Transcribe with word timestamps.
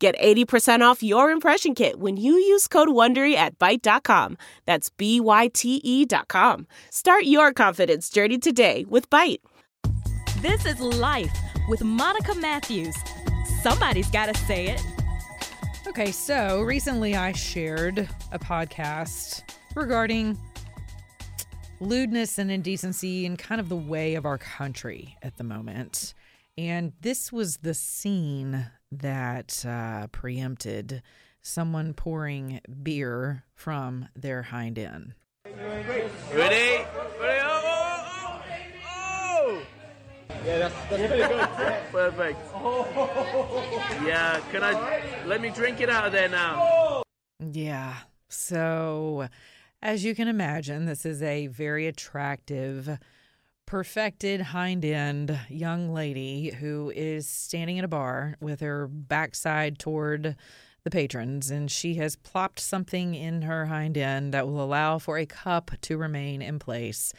Get 0.00 0.18
80% 0.18 0.80
off 0.80 1.02
your 1.02 1.30
impression 1.30 1.74
kit 1.74 2.00
when 2.00 2.16
you 2.16 2.32
use 2.32 2.66
code 2.66 2.88
WONDERY 2.88 3.34
at 3.34 3.58
Byte.com. 3.58 4.38
That's 4.64 4.88
B-Y-T-E 4.88 6.06
dot 6.06 6.28
com. 6.28 6.66
Start 6.88 7.24
your 7.24 7.52
confidence 7.52 8.08
journey 8.08 8.38
today 8.38 8.86
with 8.88 9.10
Byte. 9.10 9.42
This 10.40 10.64
is 10.64 10.80
Life 10.80 11.36
with 11.68 11.84
Monica 11.84 12.34
Matthews. 12.34 12.96
Somebody's 13.62 14.10
got 14.10 14.34
to 14.34 14.40
say 14.46 14.68
it. 14.68 14.82
Okay, 15.86 16.12
so 16.12 16.62
recently 16.62 17.14
I 17.14 17.32
shared 17.32 18.08
a 18.32 18.38
podcast 18.38 19.42
regarding 19.74 20.38
lewdness 21.78 22.38
and 22.38 22.50
indecency 22.50 23.26
and 23.26 23.38
kind 23.38 23.60
of 23.60 23.68
the 23.68 23.76
way 23.76 24.14
of 24.14 24.24
our 24.24 24.38
country 24.38 25.18
at 25.22 25.36
the 25.36 25.44
moment. 25.44 26.14
And 26.58 26.92
this 27.00 27.32
was 27.32 27.58
the 27.58 27.74
scene 27.74 28.66
that 28.92 29.64
uh, 29.66 30.08
preempted 30.08 31.02
someone 31.42 31.94
pouring 31.94 32.60
beer 32.82 33.44
from 33.54 34.08
their 34.14 34.42
hind 34.42 34.78
end. 34.78 35.14
Ready? 35.46 36.08
Ready? 36.34 36.84
Oh, 36.92 37.10
oh, 37.22 38.02
oh, 38.16 38.42
oh! 38.86 39.62
Yeah, 40.44 40.58
that's, 40.58 40.74
that's 40.74 40.88
pretty 40.88 41.16
good. 41.16 41.48
Perfect. 41.92 42.38
Yeah, 44.06 44.40
can 44.50 44.62
I 44.64 45.24
let 45.26 45.40
me 45.40 45.50
drink 45.50 45.80
it 45.80 45.90
out 45.90 46.06
of 46.06 46.12
there 46.12 46.28
now? 46.28 47.02
Yeah. 47.52 47.94
So, 48.28 49.28
as 49.82 50.04
you 50.04 50.14
can 50.14 50.26
imagine, 50.26 50.86
this 50.86 51.04
is 51.04 51.22
a 51.22 51.48
very 51.48 51.86
attractive, 51.86 52.98
perfected 53.70 54.40
hind 54.40 54.84
end 54.84 55.38
young 55.48 55.94
lady 55.94 56.50
who 56.50 56.92
is 56.96 57.28
standing 57.28 57.76
in 57.76 57.84
a 57.84 57.88
bar 57.88 58.34
with 58.40 58.58
her 58.58 58.88
backside 58.88 59.78
toward 59.78 60.34
the 60.82 60.90
patrons, 60.90 61.52
and 61.52 61.70
she 61.70 61.94
has 61.94 62.16
plopped 62.16 62.58
something 62.58 63.14
in 63.14 63.42
her 63.42 63.66
hind 63.66 63.96
end 63.96 64.34
that 64.34 64.48
will 64.48 64.60
allow 64.60 64.98
for 64.98 65.18
a 65.18 65.24
cup 65.24 65.70
to 65.82 65.96
remain 65.96 66.42
in 66.42 66.58
place. 66.58 67.12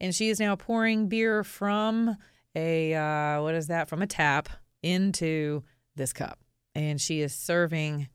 And 0.00 0.12
she 0.12 0.28
is 0.28 0.40
now 0.40 0.56
pouring 0.56 1.06
beer 1.06 1.44
from 1.44 2.16
a, 2.56 2.94
uh, 2.94 3.40
what 3.40 3.54
is 3.54 3.68
that, 3.68 3.88
from 3.88 4.02
a 4.02 4.06
tap 4.08 4.48
into 4.82 5.62
this 5.94 6.12
cup. 6.12 6.40
And 6.74 7.00
she 7.00 7.20
is 7.20 7.32
serving 7.32 8.08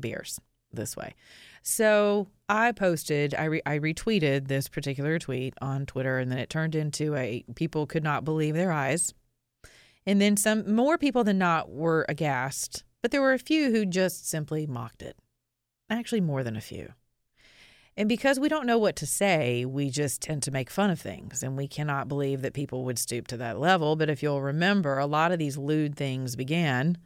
beers 0.00 0.40
this 0.74 0.96
way. 0.96 1.14
So 1.62 2.28
I 2.48 2.72
posted, 2.72 3.34
I, 3.34 3.44
re- 3.44 3.62
I 3.64 3.78
retweeted 3.78 4.48
this 4.48 4.68
particular 4.68 5.18
tweet 5.18 5.54
on 5.62 5.86
Twitter, 5.86 6.18
and 6.18 6.30
then 6.30 6.38
it 6.38 6.50
turned 6.50 6.74
into 6.74 7.14
a 7.14 7.44
people 7.54 7.86
could 7.86 8.04
not 8.04 8.24
believe 8.24 8.54
their 8.54 8.72
eyes. 8.72 9.14
And 10.06 10.20
then 10.20 10.36
some 10.36 10.74
more 10.74 10.98
people 10.98 11.24
than 11.24 11.38
not 11.38 11.70
were 11.70 12.04
aghast, 12.08 12.84
but 13.00 13.10
there 13.10 13.22
were 13.22 13.32
a 13.32 13.38
few 13.38 13.70
who 13.70 13.86
just 13.86 14.28
simply 14.28 14.66
mocked 14.66 15.02
it. 15.02 15.16
Actually, 15.88 16.20
more 16.20 16.42
than 16.42 16.56
a 16.56 16.60
few. 16.60 16.92
And 17.96 18.08
because 18.08 18.40
we 18.40 18.48
don't 18.48 18.66
know 18.66 18.78
what 18.78 18.96
to 18.96 19.06
say, 19.06 19.64
we 19.64 19.88
just 19.88 20.20
tend 20.20 20.42
to 20.42 20.50
make 20.50 20.68
fun 20.68 20.90
of 20.90 21.00
things, 21.00 21.42
and 21.42 21.56
we 21.56 21.68
cannot 21.68 22.08
believe 22.08 22.42
that 22.42 22.52
people 22.52 22.84
would 22.84 22.98
stoop 22.98 23.26
to 23.28 23.36
that 23.36 23.60
level. 23.60 23.94
But 23.94 24.10
if 24.10 24.22
you'll 24.22 24.42
remember, 24.42 24.98
a 24.98 25.06
lot 25.06 25.32
of 25.32 25.38
these 25.38 25.56
lewd 25.56 25.96
things 25.96 26.34
began 26.34 26.98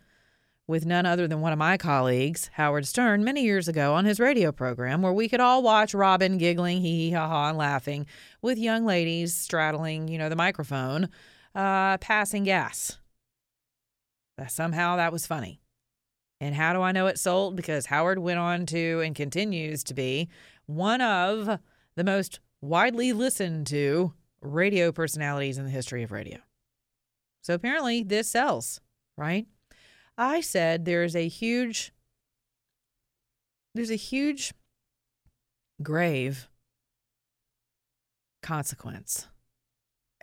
with 0.68 0.84
none 0.84 1.06
other 1.06 1.26
than 1.26 1.40
one 1.40 1.52
of 1.52 1.58
my 1.58 1.78
colleagues, 1.78 2.50
Howard 2.52 2.86
Stern, 2.86 3.24
many 3.24 3.42
years 3.42 3.66
ago 3.68 3.94
on 3.94 4.04
his 4.04 4.20
radio 4.20 4.52
program, 4.52 5.00
where 5.00 5.14
we 5.14 5.26
could 5.26 5.40
all 5.40 5.62
watch 5.62 5.94
Robin 5.94 6.36
giggling, 6.36 6.82
hee 6.82 7.08
hee 7.08 7.12
ha 7.12 7.26
ha, 7.26 7.48
and 7.48 7.58
laughing, 7.58 8.06
with 8.42 8.58
young 8.58 8.84
ladies 8.84 9.34
straddling, 9.34 10.08
you 10.08 10.18
know, 10.18 10.28
the 10.28 10.36
microphone, 10.36 11.08
uh, 11.54 11.96
passing 11.98 12.44
gas. 12.44 12.98
Somehow 14.46 14.96
that 14.96 15.10
was 15.10 15.26
funny. 15.26 15.60
And 16.38 16.54
how 16.54 16.74
do 16.74 16.82
I 16.82 16.92
know 16.92 17.06
it 17.06 17.18
sold? 17.18 17.56
Because 17.56 17.86
Howard 17.86 18.18
went 18.18 18.38
on 18.38 18.66
to 18.66 19.00
and 19.00 19.16
continues 19.16 19.82
to 19.84 19.94
be 19.94 20.28
one 20.66 21.00
of 21.00 21.58
the 21.96 22.04
most 22.04 22.40
widely 22.60 23.12
listened 23.12 23.66
to 23.68 24.12
radio 24.42 24.92
personalities 24.92 25.56
in 25.56 25.64
the 25.64 25.70
history 25.70 26.02
of 26.02 26.12
radio. 26.12 26.38
So 27.40 27.54
apparently 27.54 28.02
this 28.02 28.28
sells, 28.28 28.80
right? 29.16 29.46
I 30.18 30.40
said 30.40 30.84
there's 30.84 31.14
a 31.14 31.28
huge 31.28 31.92
there's 33.74 33.90
a 33.90 33.96
huge 33.96 34.52
grave 35.80 36.48
consequence, 38.42 39.28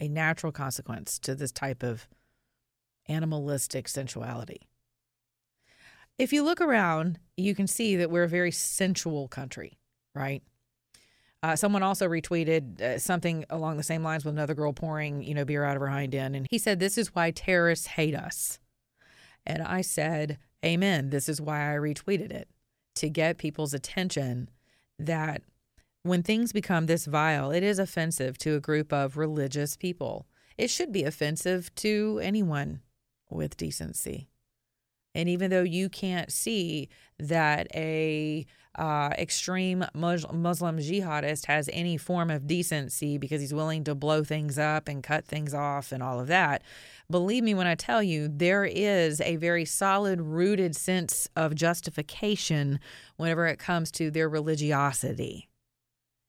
a 0.01 0.09
natural 0.09 0.51
consequence 0.51 1.17
to 1.19 1.35
this 1.35 1.53
type 1.53 1.81
of 1.81 2.09
animalistic 3.07 3.87
sensuality. 3.87 4.67
If 6.17 6.33
you 6.33 6.43
look 6.43 6.59
around, 6.59 7.19
you 7.37 7.55
can 7.55 7.67
see 7.67 7.95
that 7.95 8.11
we're 8.11 8.23
a 8.23 8.27
very 8.27 8.51
sensual 8.51 9.29
country, 9.29 9.77
right? 10.13 10.43
Uh, 11.43 11.55
someone 11.55 11.83
also 11.83 12.09
retweeted 12.09 12.81
uh, 12.81 12.99
something 12.99 13.45
along 13.49 13.77
the 13.77 13.83
same 13.83 14.03
lines 14.03 14.25
with 14.25 14.33
another 14.33 14.55
girl 14.55 14.73
pouring, 14.73 15.21
you 15.23 15.33
know, 15.33 15.45
beer 15.45 15.63
out 15.63 15.75
of 15.75 15.81
her 15.81 15.87
hind 15.87 16.15
end, 16.15 16.35
and 16.35 16.47
he 16.49 16.57
said, 16.57 16.79
"This 16.79 16.97
is 16.97 17.13
why 17.13 17.31
terrorists 17.31 17.87
hate 17.87 18.15
us." 18.15 18.59
And 19.45 19.61
I 19.61 19.81
said, 19.81 20.37
Amen. 20.63 21.09
This 21.09 21.29
is 21.29 21.39
why 21.39 21.71
I 21.71 21.77
retweeted 21.77 22.31
it 22.31 22.49
to 22.95 23.09
get 23.09 23.37
people's 23.37 23.73
attention 23.73 24.49
that 24.97 25.41
when 26.03 26.23
things 26.23 26.53
become 26.53 26.85
this 26.85 27.05
vile, 27.05 27.51
it 27.51 27.63
is 27.63 27.79
offensive 27.79 28.37
to 28.39 28.55
a 28.55 28.61
group 28.61 28.93
of 28.93 29.17
religious 29.17 29.75
people. 29.75 30.27
It 30.57 30.69
should 30.69 30.91
be 30.91 31.03
offensive 31.03 31.73
to 31.75 32.19
anyone 32.23 32.81
with 33.29 33.57
decency. 33.57 34.29
And 35.13 35.29
even 35.29 35.49
though 35.49 35.63
you 35.63 35.89
can't 35.89 36.31
see 36.31 36.89
that 37.17 37.67
a 37.73 38.45
uh, 38.77 39.09
extreme 39.17 39.85
Muslim 39.93 40.77
jihadist 40.79 41.45
has 41.45 41.69
any 41.71 41.97
form 41.97 42.29
of 42.29 42.47
decency 42.47 43.17
because 43.17 43.41
he's 43.41 43.53
willing 43.53 43.83
to 43.85 43.95
blow 43.95 44.23
things 44.23 44.57
up 44.57 44.87
and 44.87 45.03
cut 45.03 45.25
things 45.25 45.53
off 45.53 45.91
and 45.91 46.03
all 46.03 46.19
of 46.19 46.27
that, 46.27 46.61
believe 47.09 47.43
me 47.43 47.53
when 47.53 47.67
I 47.67 47.75
tell 47.75 48.03
you, 48.03 48.27
there 48.27 48.65
is 48.65 49.21
a 49.21 49.37
very 49.37 49.65
solid, 49.65 50.21
rooted 50.21 50.75
sense 50.75 51.27
of 51.35 51.55
justification 51.55 52.79
whenever 53.17 53.47
it 53.47 53.59
comes 53.59 53.91
to 53.91 54.11
their 54.11 54.27
religiosity. 54.27 55.47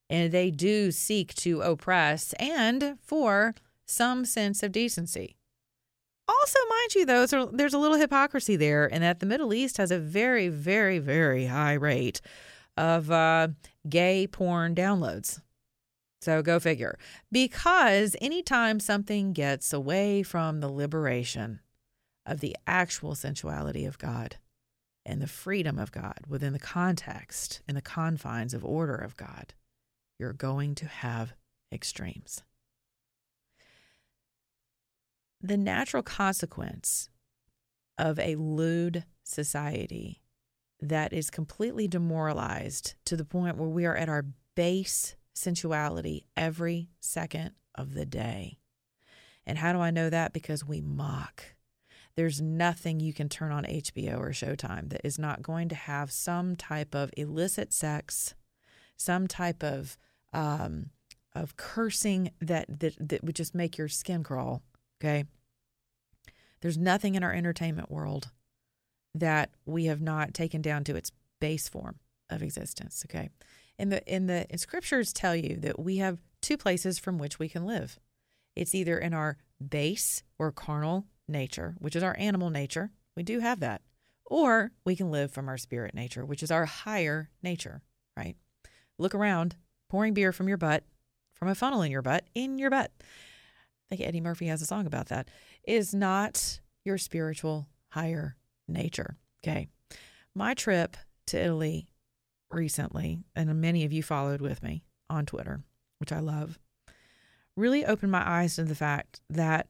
And 0.09 0.31
they 0.31 0.51
do 0.51 0.93
seek 0.93 1.34
to 1.37 1.63
oppress 1.63 2.33
and 2.34 2.99
for 3.03 3.55
some 3.87 4.25
sense 4.25 4.63
of 4.63 4.73
decency. 4.73 5.37
Also, 6.28 6.59
mind 6.69 6.94
you, 6.94 7.06
though, 7.06 7.47
there's 7.53 7.75
a 7.75 7.78
little 7.78 7.98
hypocrisy 7.98 8.56
there, 8.56 8.87
in 8.87 9.00
that 9.03 9.20
the 9.20 9.26
Middle 9.26 9.54
East 9.54 9.76
has 9.76 9.91
a 9.91 9.98
very, 9.98 10.48
very, 10.48 10.98
very 10.98 11.47
high 11.47 11.75
rate 11.75 12.20
of 12.76 13.10
uh, 13.10 13.48
gay 13.88 14.26
porn 14.26 14.75
downloads. 14.75 15.41
So 16.20 16.42
go 16.42 16.59
figure. 16.59 16.98
Because 17.31 18.16
anytime 18.20 18.81
something 18.81 19.32
gets 19.32 19.72
away 19.72 20.22
from 20.22 20.60
the 20.60 20.69
liberation 20.69 21.60
of 22.25 22.41
the 22.41 22.56
actual 22.66 23.15
sensuality 23.15 23.84
of 23.86 23.98
God 23.98 24.36
and 25.04 25.22
the 25.22 25.28
freedom 25.28 25.78
of 25.78 25.92
God 25.92 26.19
within 26.26 26.53
the 26.53 26.59
context 26.59 27.60
and 27.69 27.76
the 27.76 27.82
confines 27.82 28.53
of 28.54 28.65
order 28.65 28.97
of 28.97 29.16
God, 29.16 29.54
you're 30.18 30.33
going 30.33 30.74
to 30.77 30.86
have 30.86 31.34
extremes 31.72 32.42
the 35.47 35.57
natural 35.57 36.03
consequence 36.03 37.09
of 37.98 38.19
a 38.19 38.37
lewd 38.37 39.04
society 39.25 40.22
that 40.81 41.13
is 41.13 41.31
completely 41.31 41.89
demoralized 41.89 42.95
to 43.07 43.16
the 43.16 43.25
point 43.25 43.57
where 43.57 43.69
we 43.69 43.87
are 43.87 43.97
at 43.97 44.09
our 44.09 44.27
base 44.54 45.16
sensuality 45.34 46.27
every 46.37 46.89
second 47.01 47.53
of 47.75 47.95
the 47.95 48.07
day. 48.07 48.59
And 49.47 49.59
how 49.59 49.72
do 49.72 49.81
I 49.81 49.91
know 49.91 50.10
that? 50.10 50.33
Because 50.33 50.65
we 50.65 50.81
mock. 50.81 51.54
There's 52.16 52.41
nothing 52.41 52.99
you 52.99 53.13
can 53.13 53.28
turn 53.28 53.53
on 53.53 53.65
HBO 53.65 54.19
or 54.19 54.31
Showtime 54.31 54.89
that 54.89 55.03
is 55.04 55.19
not 55.19 55.42
going 55.42 55.69
to 55.69 55.75
have 55.75 56.10
some 56.10 56.57
type 56.57 56.95
of 56.95 57.10
illicit 57.16 57.72
sex, 57.72 58.34
some 58.97 59.27
type 59.27 59.63
of 59.63 59.99
um, 60.33 60.91
of 61.34 61.57
cursing 61.57 62.31
that, 62.41 62.81
that 62.81 62.95
that 63.09 63.22
would 63.22 63.37
just 63.37 63.54
make 63.54 63.77
your 63.77 63.89
skin 63.89 64.22
crawl. 64.22 64.63
Okay. 65.01 65.25
There's 66.66 66.77
nothing 66.77 67.15
in 67.15 67.22
our 67.22 67.33
entertainment 67.33 67.92
world 67.92 68.33
that 69.15 69.51
we 69.66 69.84
have 69.84 70.01
not 70.01 70.34
taken 70.34 70.60
down 70.60 70.83
to 70.83 70.97
its 70.97 71.13
base 71.41 71.68
form 71.68 72.01
of 72.28 72.42
existence. 72.42 73.04
Okay. 73.09 73.30
In 73.78 73.91
the 73.91 74.04
in 74.13 74.27
the 74.27 74.51
in 74.51 74.59
scriptures 74.59 75.13
tell 75.13 75.36
you 75.36 75.59
that 75.59 75.78
we 75.78 75.98
have 75.98 76.18
two 76.42 76.57
places 76.57 76.98
from 76.98 77.18
which 77.18 77.39
we 77.39 77.48
can 77.48 77.66
live. 77.66 78.01
It's 78.57 78.74
either 78.74 78.98
in 78.98 79.15
our 79.15 79.39
base 79.65 80.24
or 80.41 80.51
carnal 80.51 81.07
nature, 81.28 81.77
which 81.78 81.95
is 81.95 82.03
our 82.03 82.16
animal 82.18 82.51
nature. 82.51 82.91
We 83.16 83.22
do 83.22 83.39
have 83.39 83.60
that. 83.60 83.83
Or 84.24 84.72
we 84.84 84.97
can 84.97 85.13
live 85.13 85.30
from 85.30 85.48
our 85.48 85.59
spirit 85.59 85.95
nature, 85.95 86.24
which 86.24 86.42
is 86.42 86.51
our 86.51 86.65
higher 86.65 87.30
nature, 87.45 87.83
right? 88.16 88.34
Look 88.98 89.15
around, 89.15 89.54
pouring 89.89 90.15
beer 90.15 90.33
from 90.33 90.48
your 90.48 90.59
butt, 90.59 90.83
from 91.33 91.47
a 91.47 91.54
funnel 91.54 91.83
in 91.83 91.92
your 91.92 92.03
butt, 92.03 92.24
in 92.34 92.59
your 92.59 92.71
butt. 92.71 92.91
I 93.91 93.97
think 93.97 94.09
Eddie 94.09 94.21
Murphy 94.21 94.47
has 94.47 94.62
a 94.62 94.66
song 94.66 94.86
about 94.86 95.06
that. 95.09 95.28
Is 95.65 95.94
not 95.94 96.60
your 96.84 96.98
spiritual 96.98 97.68
higher 97.91 98.36
nature. 98.68 99.16
Okay. 99.44 99.68
My 100.34 100.54
trip 100.54 100.97
to 101.28 101.41
Italy 101.41 101.88
recently, 102.50 103.21
and 103.34 103.60
many 103.60 103.84
of 103.84 103.92
you 103.92 104.03
followed 104.03 104.41
with 104.41 104.62
me 104.62 104.83
on 105.09 105.27
Twitter, 105.27 105.62
which 105.98 106.12
I 106.12 106.21
love, 106.21 106.59
really 107.56 107.84
opened 107.84 108.12
my 108.12 108.28
eyes 108.28 108.56
to 108.56 108.65
the 108.65 108.74
fact 108.74 109.21
that 109.30 109.68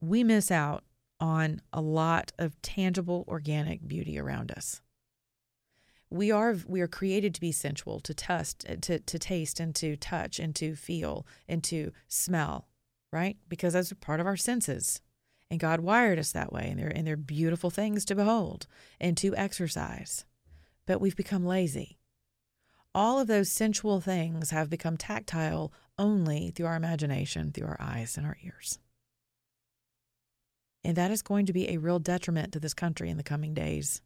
we 0.00 0.22
miss 0.22 0.50
out 0.50 0.84
on 1.20 1.60
a 1.72 1.80
lot 1.80 2.32
of 2.38 2.60
tangible 2.62 3.24
organic 3.26 3.86
beauty 3.86 4.18
around 4.18 4.52
us. 4.52 4.80
We 6.10 6.30
are 6.30 6.56
we 6.66 6.80
are 6.80 6.88
created 6.88 7.34
to 7.34 7.40
be 7.40 7.52
sensual, 7.52 8.00
to 8.00 8.14
test, 8.14 8.64
to 8.82 8.98
to 8.98 9.18
taste, 9.18 9.60
and 9.60 9.74
to 9.74 9.96
touch, 9.96 10.38
and 10.38 10.54
to 10.56 10.74
feel, 10.74 11.26
and 11.46 11.62
to 11.64 11.92
smell, 12.06 12.67
right? 13.12 13.36
Because 13.48 13.72
that's 13.72 13.92
part 13.94 14.20
of 14.20 14.26
our 14.26 14.36
senses, 14.36 15.00
and 15.50 15.60
God 15.60 15.80
wired 15.80 16.18
us 16.18 16.32
that 16.32 16.52
way, 16.52 16.68
and 16.70 16.78
they're 16.78 16.88
and 16.88 17.06
they're 17.06 17.16
beautiful 17.16 17.70
things 17.70 18.04
to 18.06 18.14
behold 18.14 18.66
and 19.00 19.16
to 19.18 19.34
exercise. 19.36 20.24
But 20.86 21.00
we've 21.00 21.16
become 21.16 21.44
lazy. 21.44 21.98
All 22.94 23.18
of 23.18 23.26
those 23.26 23.50
sensual 23.50 24.00
things 24.00 24.50
have 24.50 24.70
become 24.70 24.96
tactile 24.96 25.72
only 25.98 26.50
through 26.50 26.66
our 26.66 26.76
imagination, 26.76 27.52
through 27.52 27.66
our 27.66 27.76
eyes 27.80 28.16
and 28.16 28.26
our 28.26 28.36
ears. 28.42 28.78
And 30.84 30.96
that 30.96 31.10
is 31.10 31.22
going 31.22 31.46
to 31.46 31.52
be 31.52 31.68
a 31.68 31.78
real 31.78 31.98
detriment 31.98 32.52
to 32.52 32.60
this 32.60 32.74
country 32.74 33.10
in 33.10 33.16
the 33.16 33.22
coming 33.22 33.52
days. 33.52 34.00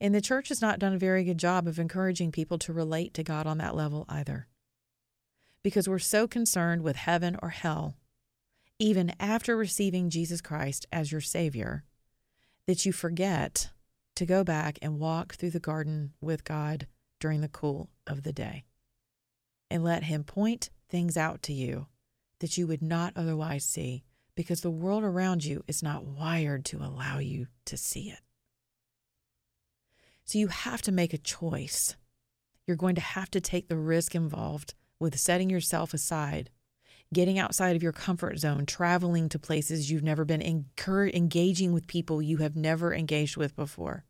And 0.00 0.14
the 0.14 0.20
church 0.20 0.48
has 0.48 0.60
not 0.60 0.78
done 0.78 0.94
a 0.94 0.98
very 0.98 1.22
good 1.22 1.38
job 1.38 1.68
of 1.68 1.78
encouraging 1.78 2.32
people 2.32 2.58
to 2.58 2.72
relate 2.72 3.14
to 3.14 3.22
God 3.22 3.46
on 3.46 3.58
that 3.58 3.76
level 3.76 4.04
either. 4.08 4.48
Because 5.62 5.88
we're 5.88 5.98
so 5.98 6.26
concerned 6.26 6.82
with 6.82 6.96
heaven 6.96 7.36
or 7.42 7.50
hell, 7.50 7.96
even 8.78 9.12
after 9.20 9.56
receiving 9.56 10.10
Jesus 10.10 10.40
Christ 10.40 10.86
as 10.92 11.12
your 11.12 11.20
Savior, 11.20 11.84
that 12.66 12.84
you 12.84 12.92
forget 12.92 13.70
to 14.16 14.26
go 14.26 14.44
back 14.44 14.78
and 14.82 14.98
walk 14.98 15.34
through 15.34 15.50
the 15.50 15.60
garden 15.60 16.12
with 16.20 16.44
God 16.44 16.86
during 17.20 17.40
the 17.40 17.48
cool 17.48 17.90
of 18.06 18.24
the 18.24 18.32
day 18.32 18.64
and 19.70 19.82
let 19.84 20.04
Him 20.04 20.24
point 20.24 20.70
things 20.88 21.16
out 21.16 21.42
to 21.44 21.52
you 21.52 21.86
that 22.40 22.58
you 22.58 22.66
would 22.66 22.82
not 22.82 23.12
otherwise 23.16 23.64
see 23.64 24.02
because 24.34 24.60
the 24.60 24.70
world 24.70 25.04
around 25.04 25.44
you 25.44 25.62
is 25.66 25.82
not 25.82 26.04
wired 26.04 26.64
to 26.66 26.78
allow 26.78 27.18
you 27.18 27.46
to 27.64 27.76
see 27.76 28.10
it. 28.10 28.20
So 30.24 30.38
you 30.38 30.48
have 30.48 30.82
to 30.82 30.92
make 30.92 31.14
a 31.14 31.18
choice. 31.18 31.96
You're 32.66 32.76
going 32.76 32.94
to 32.96 33.00
have 33.00 33.30
to 33.30 33.40
take 33.40 33.68
the 33.68 33.76
risk 33.76 34.14
involved 34.14 34.74
with 35.02 35.18
setting 35.18 35.50
yourself 35.50 35.92
aside, 35.92 36.48
getting 37.12 37.38
outside 37.38 37.76
of 37.76 37.82
your 37.82 37.92
comfort 37.92 38.38
zone, 38.38 38.64
traveling 38.64 39.28
to 39.28 39.38
places 39.38 39.90
you've 39.90 40.02
never 40.02 40.24
been, 40.24 40.40
engaging 40.40 41.72
with 41.72 41.86
people 41.86 42.22
you 42.22 42.38
have 42.38 42.56
never 42.56 42.94
engaged 42.94 43.36
with 43.36 43.54
before. 43.54 44.04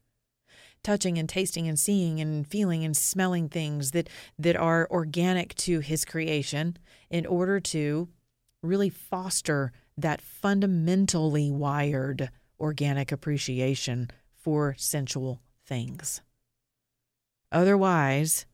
Touching 0.84 1.16
and 1.16 1.28
tasting 1.28 1.66
and 1.66 1.78
seeing 1.78 2.20
and 2.20 2.46
feeling 2.46 2.84
and 2.84 2.96
smelling 2.96 3.48
things 3.48 3.92
that, 3.92 4.08
that 4.38 4.56
are 4.56 4.86
organic 4.90 5.54
to 5.54 5.80
his 5.80 6.04
creation 6.04 6.76
in 7.10 7.24
order 7.24 7.58
to 7.58 8.08
really 8.62 8.90
foster 8.90 9.72
that 9.96 10.20
fundamentally 10.20 11.50
wired 11.50 12.30
organic 12.60 13.10
appreciation 13.10 14.10
for 14.36 14.74
sensual 14.76 15.40
things. 15.66 16.20
Otherwise, 17.50 18.46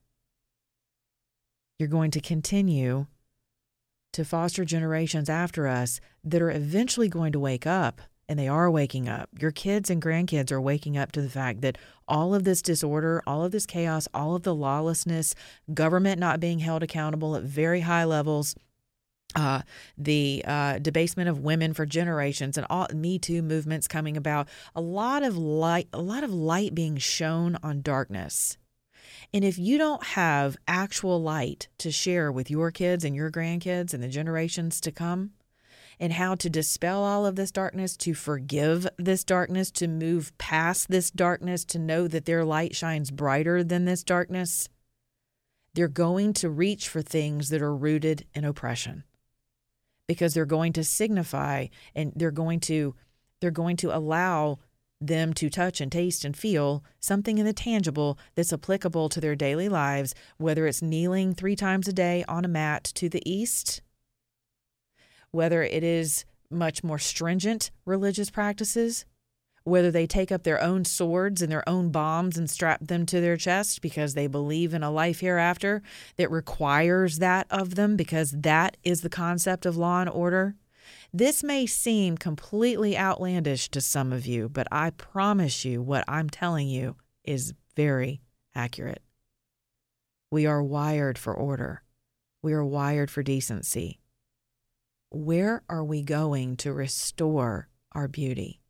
you're 1.78 1.88
going 1.88 2.10
to 2.10 2.20
continue 2.20 3.06
to 4.12 4.24
foster 4.24 4.64
generations 4.64 5.28
after 5.28 5.68
us 5.68 6.00
that 6.24 6.42
are 6.42 6.50
eventually 6.50 7.08
going 7.08 7.32
to 7.32 7.38
wake 7.38 7.66
up, 7.66 8.00
and 8.28 8.38
they 8.38 8.48
are 8.48 8.70
waking 8.70 9.08
up. 9.08 9.28
Your 9.38 9.52
kids 9.52 9.88
and 9.88 10.02
grandkids 10.02 10.50
are 10.50 10.60
waking 10.60 10.98
up 10.98 11.12
to 11.12 11.22
the 11.22 11.30
fact 11.30 11.60
that 11.60 11.78
all 12.06 12.34
of 12.34 12.44
this 12.44 12.60
disorder, 12.60 13.22
all 13.26 13.44
of 13.44 13.52
this 13.52 13.64
chaos, 13.64 14.08
all 14.12 14.34
of 14.34 14.42
the 14.42 14.54
lawlessness, 14.54 15.34
government 15.72 16.18
not 16.18 16.40
being 16.40 16.58
held 16.58 16.82
accountable 16.82 17.36
at 17.36 17.42
very 17.42 17.80
high 17.80 18.04
levels, 18.04 18.54
uh, 19.36 19.62
the 19.96 20.42
uh, 20.46 20.78
debasement 20.78 21.28
of 21.28 21.38
women 21.38 21.74
for 21.74 21.86
generations 21.86 22.56
and 22.56 22.66
all 22.68 22.88
Me 22.94 23.18
Too 23.18 23.42
movements 23.42 23.86
coming 23.86 24.16
about, 24.16 24.48
a 24.74 24.80
lot 24.80 25.22
of 25.22 25.36
light, 25.36 25.88
a 25.92 26.00
lot 26.00 26.24
of 26.24 26.32
light 26.32 26.74
being 26.74 26.96
shown 26.96 27.56
on 27.62 27.82
darkness. 27.82 28.56
And 29.32 29.44
if 29.44 29.58
you 29.58 29.78
don't 29.78 30.02
have 30.02 30.56
actual 30.66 31.22
light 31.22 31.68
to 31.78 31.90
share 31.90 32.30
with 32.32 32.50
your 32.50 32.70
kids 32.70 33.04
and 33.04 33.14
your 33.14 33.30
grandkids 33.30 33.92
and 33.92 34.02
the 34.02 34.08
generations 34.08 34.80
to 34.82 34.92
come, 34.92 35.32
and 36.00 36.12
how 36.12 36.34
to 36.36 36.48
dispel 36.48 37.02
all 37.02 37.26
of 37.26 37.36
this 37.36 37.50
darkness, 37.50 37.96
to 37.96 38.14
forgive 38.14 38.86
this 38.98 39.24
darkness, 39.24 39.70
to 39.72 39.88
move 39.88 40.36
past 40.38 40.88
this 40.88 41.10
darkness, 41.10 41.64
to 41.64 41.78
know 41.78 42.06
that 42.06 42.24
their 42.24 42.44
light 42.44 42.74
shines 42.74 43.10
brighter 43.10 43.64
than 43.64 43.84
this 43.84 44.04
darkness, 44.04 44.68
they're 45.74 45.88
going 45.88 46.32
to 46.34 46.50
reach 46.50 46.88
for 46.88 47.02
things 47.02 47.48
that 47.50 47.62
are 47.62 47.74
rooted 47.74 48.26
in 48.34 48.44
oppression. 48.44 49.04
Because 50.06 50.34
they're 50.34 50.46
going 50.46 50.72
to 50.74 50.84
signify 50.84 51.66
and 51.94 52.12
they're 52.16 52.30
going 52.30 52.60
to 52.60 52.94
they're 53.40 53.50
going 53.50 53.76
to 53.76 53.94
allow 53.94 54.58
them 55.00 55.32
to 55.34 55.48
touch 55.48 55.80
and 55.80 55.92
taste 55.92 56.24
and 56.24 56.36
feel 56.36 56.82
something 57.00 57.38
in 57.38 57.46
the 57.46 57.52
tangible 57.52 58.18
that's 58.34 58.52
applicable 58.52 59.08
to 59.08 59.20
their 59.20 59.36
daily 59.36 59.68
lives, 59.68 60.14
whether 60.38 60.66
it's 60.66 60.82
kneeling 60.82 61.34
three 61.34 61.56
times 61.56 61.86
a 61.86 61.92
day 61.92 62.24
on 62.28 62.44
a 62.44 62.48
mat 62.48 62.84
to 62.84 63.08
the 63.08 63.22
east, 63.30 63.80
whether 65.30 65.62
it 65.62 65.84
is 65.84 66.24
much 66.50 66.82
more 66.82 66.98
stringent 66.98 67.70
religious 67.84 68.30
practices, 68.30 69.04
whether 69.64 69.90
they 69.90 70.06
take 70.06 70.32
up 70.32 70.42
their 70.44 70.60
own 70.60 70.84
swords 70.84 71.42
and 71.42 71.52
their 71.52 71.68
own 71.68 71.90
bombs 71.90 72.38
and 72.38 72.48
strap 72.48 72.80
them 72.80 73.04
to 73.06 73.20
their 73.20 73.36
chest 73.36 73.82
because 73.82 74.14
they 74.14 74.26
believe 74.26 74.72
in 74.72 74.82
a 74.82 74.90
life 74.90 75.20
hereafter 75.20 75.82
that 76.16 76.30
requires 76.30 77.18
that 77.18 77.46
of 77.50 77.74
them 77.74 77.96
because 77.96 78.30
that 78.32 78.76
is 78.82 79.02
the 79.02 79.10
concept 79.10 79.66
of 79.66 79.76
law 79.76 80.00
and 80.00 80.10
order. 80.10 80.56
This 81.12 81.42
may 81.42 81.66
seem 81.66 82.18
completely 82.18 82.96
outlandish 82.96 83.70
to 83.70 83.80
some 83.80 84.12
of 84.12 84.26
you, 84.26 84.48
but 84.48 84.66
I 84.70 84.90
promise 84.90 85.64
you 85.64 85.82
what 85.82 86.04
I'm 86.06 86.28
telling 86.28 86.68
you 86.68 86.96
is 87.24 87.54
very 87.74 88.20
accurate. 88.54 89.02
We 90.30 90.46
are 90.46 90.62
wired 90.62 91.16
for 91.18 91.34
order. 91.34 91.82
We 92.42 92.52
are 92.52 92.64
wired 92.64 93.10
for 93.10 93.22
decency. 93.22 94.00
Where 95.10 95.62
are 95.68 95.84
we 95.84 96.02
going 96.02 96.56
to 96.58 96.72
restore 96.72 97.68
our 97.92 98.08
beauty? 98.08 98.60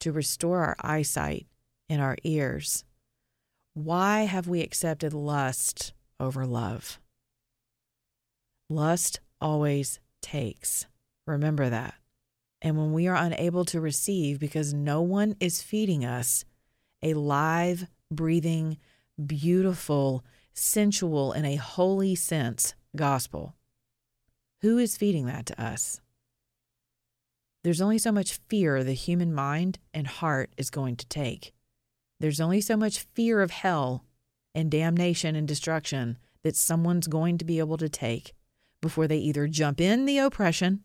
to 0.00 0.12
restore 0.12 0.64
our 0.64 0.76
eyesight 0.80 1.46
and 1.88 2.02
our 2.02 2.16
ears. 2.24 2.84
Why 3.74 4.22
have 4.22 4.48
we 4.48 4.62
accepted 4.62 5.14
lust 5.14 5.92
over 6.18 6.44
love? 6.44 6.98
Lust 8.68 9.20
always 9.40 10.00
takes. 10.20 10.86
Remember 11.30 11.70
that. 11.70 11.94
And 12.60 12.76
when 12.76 12.92
we 12.92 13.06
are 13.06 13.16
unable 13.16 13.64
to 13.66 13.80
receive 13.80 14.38
because 14.38 14.74
no 14.74 15.00
one 15.00 15.36
is 15.40 15.62
feeding 15.62 16.04
us 16.04 16.44
a 17.02 17.14
live, 17.14 17.86
breathing, 18.10 18.76
beautiful, 19.24 20.24
sensual, 20.52 21.32
in 21.32 21.44
a 21.44 21.56
holy 21.56 22.14
sense 22.14 22.74
gospel, 22.94 23.54
who 24.60 24.76
is 24.76 24.96
feeding 24.96 25.26
that 25.26 25.46
to 25.46 25.62
us? 25.62 26.00
There's 27.62 27.80
only 27.80 27.98
so 27.98 28.12
much 28.12 28.40
fear 28.48 28.82
the 28.82 28.92
human 28.92 29.32
mind 29.32 29.78
and 29.94 30.06
heart 30.06 30.50
is 30.56 30.70
going 30.70 30.96
to 30.96 31.06
take. 31.06 31.52
There's 32.18 32.40
only 32.40 32.60
so 32.60 32.76
much 32.76 33.06
fear 33.14 33.40
of 33.40 33.50
hell 33.50 34.04
and 34.54 34.70
damnation 34.70 35.36
and 35.36 35.46
destruction 35.46 36.18
that 36.42 36.56
someone's 36.56 37.06
going 37.06 37.38
to 37.38 37.44
be 37.44 37.58
able 37.58 37.78
to 37.78 37.88
take 37.88 38.34
before 38.82 39.06
they 39.06 39.18
either 39.18 39.46
jump 39.46 39.80
in 39.80 40.06
the 40.06 40.18
oppression 40.18 40.82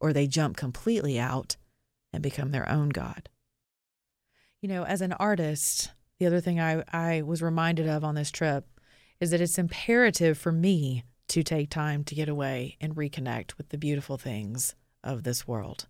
or 0.00 0.12
they 0.12 0.26
jump 0.26 0.56
completely 0.56 1.18
out 1.18 1.56
and 2.12 2.22
become 2.22 2.50
their 2.50 2.68
own 2.68 2.88
God. 2.88 3.28
You 4.60 4.68
know, 4.68 4.84
as 4.84 5.00
an 5.00 5.12
artist, 5.12 5.92
the 6.18 6.26
other 6.26 6.40
thing 6.40 6.58
I, 6.60 6.82
I 6.92 7.22
was 7.22 7.42
reminded 7.42 7.88
of 7.88 8.04
on 8.04 8.14
this 8.14 8.30
trip 8.30 8.66
is 9.20 9.30
that 9.30 9.40
it's 9.40 9.58
imperative 9.58 10.38
for 10.38 10.52
me 10.52 11.04
to 11.28 11.42
take 11.42 11.70
time 11.70 12.04
to 12.04 12.14
get 12.14 12.28
away 12.28 12.76
and 12.80 12.96
reconnect 12.96 13.56
with 13.56 13.68
the 13.68 13.78
beautiful 13.78 14.16
things 14.16 14.74
of 15.04 15.22
this 15.22 15.46
world. 15.46 15.86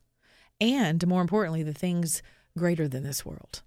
And 0.60 1.06
more 1.06 1.22
importantly, 1.22 1.62
the 1.62 1.72
things 1.72 2.22
greater 2.56 2.88
than 2.88 3.04
this 3.04 3.24
world, 3.24 3.62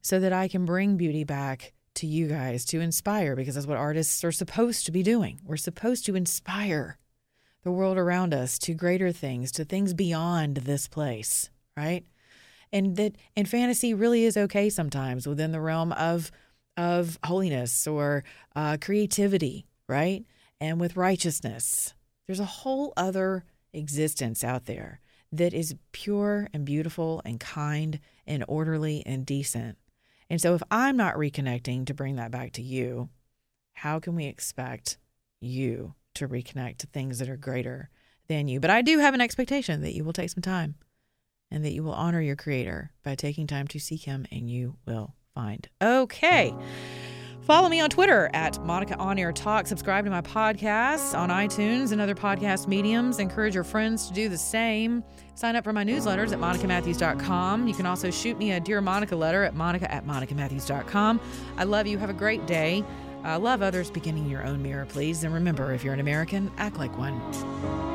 so 0.00 0.18
that 0.20 0.32
I 0.32 0.48
can 0.48 0.64
bring 0.64 0.96
beauty 0.96 1.24
back 1.24 1.72
to 1.96 2.06
you 2.06 2.28
guys 2.28 2.64
to 2.66 2.80
inspire 2.80 3.36
because 3.36 3.54
that's 3.54 3.66
what 3.66 3.76
artists 3.76 4.24
are 4.24 4.32
supposed 4.32 4.86
to 4.86 4.92
be 4.92 5.02
doing. 5.02 5.40
We're 5.44 5.58
supposed 5.58 6.06
to 6.06 6.16
inspire 6.16 6.96
the 7.62 7.70
world 7.70 7.98
around 7.98 8.32
us 8.32 8.58
to 8.60 8.74
greater 8.74 9.12
things, 9.12 9.52
to 9.52 9.64
things 9.64 9.94
beyond 9.94 10.58
this 10.58 10.88
place, 10.88 11.50
right? 11.76 12.04
And 12.72 12.96
that 12.96 13.16
and 13.36 13.48
fantasy 13.48 13.94
really 13.94 14.24
is 14.24 14.36
okay 14.36 14.70
sometimes 14.70 15.26
within 15.26 15.52
the 15.52 15.60
realm 15.60 15.92
of 15.92 16.30
of 16.76 17.18
holiness 17.24 17.86
or 17.86 18.24
uh, 18.54 18.76
creativity, 18.80 19.66
right? 19.88 20.24
And 20.60 20.80
with 20.80 20.96
righteousness, 20.96 21.94
there's 22.26 22.40
a 22.40 22.44
whole 22.44 22.92
other 22.96 23.44
existence 23.72 24.44
out 24.44 24.66
there 24.66 25.00
that 25.32 25.52
is 25.54 25.74
pure 25.92 26.48
and 26.52 26.64
beautiful 26.64 27.22
and 27.24 27.38
kind 27.38 28.00
and 28.26 28.44
orderly 28.48 29.02
and 29.06 29.26
decent. 29.26 29.78
And 30.28 30.40
so, 30.40 30.54
if 30.54 30.62
I'm 30.70 30.96
not 30.96 31.16
reconnecting 31.16 31.86
to 31.86 31.94
bring 31.94 32.16
that 32.16 32.30
back 32.30 32.52
to 32.52 32.62
you, 32.62 33.10
how 33.72 33.98
can 33.98 34.14
we 34.14 34.26
expect 34.26 34.96
you 35.40 35.94
to 36.20 36.28
reconnect 36.28 36.78
to 36.78 36.86
things 36.86 37.18
that 37.18 37.28
are 37.28 37.36
greater 37.36 37.90
than 38.28 38.48
you? 38.48 38.60
But 38.60 38.70
I 38.70 38.80
do 38.80 38.98
have 38.98 39.12
an 39.12 39.20
expectation 39.20 39.82
that 39.82 39.94
you 39.94 40.04
will 40.04 40.12
take 40.12 40.30
some 40.30 40.42
time 40.42 40.76
and 41.50 41.64
that 41.64 41.72
you 41.72 41.82
will 41.82 41.92
honor 41.92 42.20
your 42.20 42.36
creator 42.36 42.92
by 43.02 43.14
taking 43.14 43.46
time 43.46 43.66
to 43.68 43.80
seek 43.80 44.04
him, 44.04 44.26
and 44.30 44.48
you 44.48 44.76
will 44.86 45.14
find. 45.34 45.68
Okay. 45.82 46.54
Follow 47.42 47.68
me 47.68 47.80
on 47.80 47.90
Twitter 47.90 48.30
at 48.32 48.64
Monica 48.64 48.96
On 48.98 49.18
Air 49.18 49.32
Talk. 49.32 49.66
Subscribe 49.66 50.04
to 50.04 50.10
my 50.10 50.20
podcasts 50.20 51.18
on 51.18 51.30
iTunes 51.30 51.90
and 51.90 52.00
other 52.00 52.14
podcast 52.14 52.68
mediums. 52.68 53.18
Encourage 53.18 53.54
your 53.54 53.64
friends 53.64 54.06
to 54.06 54.14
do 54.14 54.28
the 54.28 54.38
same. 54.38 55.02
Sign 55.34 55.56
up 55.56 55.64
for 55.64 55.72
my 55.72 55.82
newsletters 55.82 56.32
at 56.32 56.38
monicamatthews.com. 56.38 57.66
You 57.66 57.74
can 57.74 57.86
also 57.86 58.10
shoot 58.10 58.38
me 58.38 58.52
a 58.52 58.60
Dear 58.60 58.80
Monica 58.80 59.16
letter 59.16 59.42
at 59.42 59.54
monica 59.54 59.92
at 59.92 60.06
monicamatthews.com. 60.06 61.20
I 61.56 61.64
love 61.64 61.86
you. 61.86 61.98
Have 61.98 62.10
a 62.10 62.14
great 62.14 62.46
day. 62.46 62.84
Uh, 63.24 63.38
love 63.38 63.62
others 63.62 63.90
beginning 63.90 64.28
your 64.28 64.44
own 64.44 64.62
mirror, 64.62 64.86
please. 64.86 65.24
And 65.24 65.34
remember, 65.34 65.72
if 65.72 65.84
you're 65.84 65.94
an 65.94 66.00
American, 66.00 66.50
act 66.56 66.78
like 66.78 66.96
one. 66.96 67.89